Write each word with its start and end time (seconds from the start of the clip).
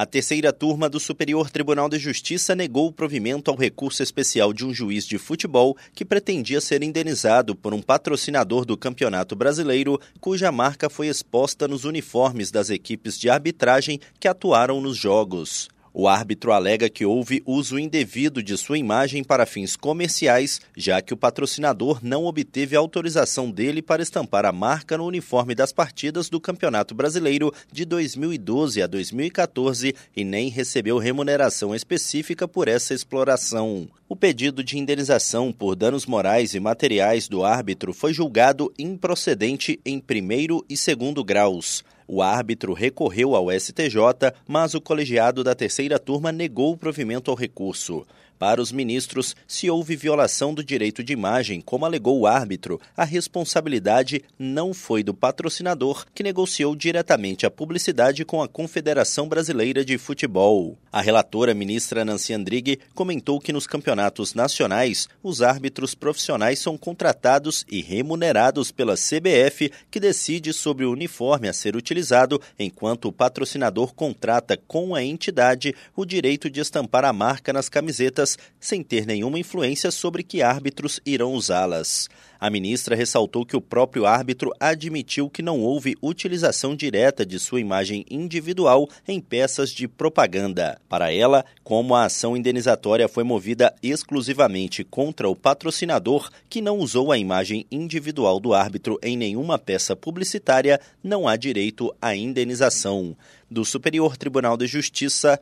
A 0.00 0.06
terceira 0.06 0.52
turma 0.52 0.88
do 0.88 1.00
Superior 1.00 1.50
Tribunal 1.50 1.88
de 1.88 1.98
Justiça 1.98 2.54
negou 2.54 2.86
o 2.86 2.92
provimento 2.92 3.50
ao 3.50 3.56
recurso 3.56 4.00
especial 4.00 4.52
de 4.52 4.64
um 4.64 4.72
juiz 4.72 5.04
de 5.04 5.18
futebol 5.18 5.76
que 5.92 6.04
pretendia 6.04 6.60
ser 6.60 6.84
indenizado 6.84 7.52
por 7.52 7.74
um 7.74 7.82
patrocinador 7.82 8.64
do 8.64 8.76
Campeonato 8.76 9.34
Brasileiro, 9.34 10.00
cuja 10.20 10.52
marca 10.52 10.88
foi 10.88 11.08
exposta 11.08 11.66
nos 11.66 11.84
uniformes 11.84 12.52
das 12.52 12.70
equipes 12.70 13.18
de 13.18 13.28
arbitragem 13.28 13.98
que 14.20 14.28
atuaram 14.28 14.80
nos 14.80 14.96
jogos. 14.96 15.68
O 16.00 16.06
árbitro 16.06 16.52
alega 16.52 16.88
que 16.88 17.04
houve 17.04 17.42
uso 17.44 17.76
indevido 17.76 18.40
de 18.40 18.56
sua 18.56 18.78
imagem 18.78 19.24
para 19.24 19.44
fins 19.44 19.74
comerciais, 19.74 20.60
já 20.76 21.02
que 21.02 21.12
o 21.12 21.16
patrocinador 21.16 21.98
não 22.04 22.24
obteve 22.24 22.76
autorização 22.76 23.50
dele 23.50 23.82
para 23.82 24.00
estampar 24.00 24.46
a 24.46 24.52
marca 24.52 24.96
no 24.96 25.04
uniforme 25.04 25.56
das 25.56 25.72
partidas 25.72 26.30
do 26.30 26.40
Campeonato 26.40 26.94
Brasileiro 26.94 27.52
de 27.72 27.84
2012 27.84 28.80
a 28.80 28.86
2014 28.86 29.92
e 30.16 30.22
nem 30.22 30.48
recebeu 30.50 30.98
remuneração 30.98 31.74
específica 31.74 32.46
por 32.46 32.68
essa 32.68 32.94
exploração. 32.94 33.88
O 34.10 34.16
pedido 34.16 34.64
de 34.64 34.78
indenização 34.78 35.52
por 35.52 35.76
danos 35.76 36.06
morais 36.06 36.54
e 36.54 36.60
materiais 36.60 37.28
do 37.28 37.44
árbitro 37.44 37.92
foi 37.92 38.14
julgado 38.14 38.72
improcedente 38.78 39.78
em 39.84 40.00
primeiro 40.00 40.64
e 40.66 40.78
segundo 40.78 41.22
graus. 41.22 41.84
O 42.06 42.22
árbitro 42.22 42.72
recorreu 42.72 43.36
ao 43.36 43.50
STJ, 43.52 44.32
mas 44.46 44.72
o 44.72 44.80
colegiado 44.80 45.44
da 45.44 45.54
terceira 45.54 45.98
turma 45.98 46.32
negou 46.32 46.72
o 46.72 46.76
provimento 46.76 47.30
ao 47.30 47.36
recurso. 47.36 48.06
Para 48.38 48.62
os 48.62 48.70
ministros, 48.70 49.34
se 49.48 49.68
houve 49.68 49.96
violação 49.96 50.54
do 50.54 50.62
direito 50.62 51.02
de 51.02 51.12
imagem, 51.12 51.60
como 51.60 51.84
alegou 51.84 52.20
o 52.20 52.26
árbitro, 52.26 52.80
a 52.96 53.02
responsabilidade 53.02 54.22
não 54.38 54.72
foi 54.72 55.02
do 55.02 55.12
patrocinador, 55.12 56.06
que 56.14 56.22
negociou 56.22 56.76
diretamente 56.76 57.44
a 57.44 57.50
publicidade 57.50 58.24
com 58.24 58.40
a 58.40 58.46
Confederação 58.46 59.28
Brasileira 59.28 59.84
de 59.84 59.98
Futebol. 59.98 60.78
A 60.92 61.00
relatora 61.00 61.52
ministra 61.52 62.04
Nancy 62.04 62.32
Andrighi 62.32 62.78
comentou 62.94 63.40
que 63.40 63.52
nos 63.52 63.66
campeonatos 63.66 64.34
nacionais, 64.34 65.08
os 65.20 65.42
árbitros 65.42 65.96
profissionais 65.96 66.60
são 66.60 66.78
contratados 66.78 67.66
e 67.68 67.82
remunerados 67.82 68.70
pela 68.70 68.94
CBF, 68.94 69.72
que 69.90 69.98
decide 69.98 70.52
sobre 70.52 70.84
o 70.84 70.92
uniforme 70.92 71.48
a 71.48 71.52
ser 71.52 71.74
utilizado, 71.74 72.40
enquanto 72.56 73.08
o 73.08 73.12
patrocinador 73.12 73.92
contrata 73.94 74.56
com 74.56 74.94
a 74.94 75.02
entidade 75.02 75.74
o 75.96 76.04
direito 76.04 76.48
de 76.48 76.60
estampar 76.60 77.04
a 77.04 77.12
marca 77.12 77.52
nas 77.52 77.68
camisetas 77.68 78.27
sem 78.58 78.82
ter 78.82 79.06
nenhuma 79.06 79.38
influência 79.38 79.90
sobre 79.90 80.22
que 80.22 80.42
árbitros 80.42 81.00
irão 81.06 81.32
usá-las. 81.32 82.08
A 82.40 82.50
ministra 82.50 82.94
ressaltou 82.94 83.44
que 83.44 83.56
o 83.56 83.60
próprio 83.60 84.06
árbitro 84.06 84.52
admitiu 84.60 85.28
que 85.28 85.42
não 85.42 85.60
houve 85.60 85.96
utilização 86.00 86.76
direta 86.76 87.26
de 87.26 87.36
sua 87.38 87.60
imagem 87.60 88.04
individual 88.08 88.88
em 89.08 89.20
peças 89.20 89.70
de 89.70 89.88
propaganda. 89.88 90.80
Para 90.88 91.12
ela, 91.12 91.44
como 91.64 91.96
a 91.96 92.04
ação 92.04 92.36
indenizatória 92.36 93.08
foi 93.08 93.24
movida 93.24 93.74
exclusivamente 93.82 94.84
contra 94.84 95.28
o 95.28 95.34
patrocinador, 95.34 96.30
que 96.48 96.60
não 96.60 96.78
usou 96.78 97.10
a 97.10 97.18
imagem 97.18 97.66
individual 97.72 98.38
do 98.38 98.54
árbitro 98.54 98.98
em 99.02 99.16
nenhuma 99.16 99.58
peça 99.58 99.96
publicitária, 99.96 100.80
não 101.02 101.26
há 101.26 101.34
direito 101.34 101.92
à 102.00 102.14
indenização. 102.14 103.16
Do 103.50 103.64
Superior 103.64 104.16
Tribunal 104.16 104.56
de 104.56 104.66
Justiça, 104.66 105.40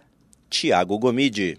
Tiago 0.48 0.98
Gomide. 0.98 1.58